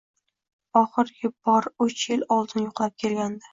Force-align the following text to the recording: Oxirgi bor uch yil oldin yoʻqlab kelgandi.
Oxirgi 0.81 1.31
bor 1.51 1.69
uch 1.87 2.01
yil 2.09 2.27
oldin 2.39 2.67
yoʻqlab 2.67 2.99
kelgandi. 3.07 3.49